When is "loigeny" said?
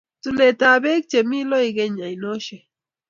1.49-1.95